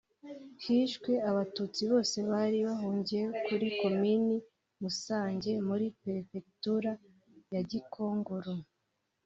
Hishwe 0.63 1.11
Abatutsi 1.29 1.81
bose 1.91 2.17
bari 2.31 2.59
bahungiye 2.67 3.25
kuri 3.45 3.67
Komini 3.79 4.35
Musange 4.81 5.51
muri 5.67 5.85
Perefegitura 6.01 6.91
ya 7.53 7.61
Gikongoro 7.69 8.53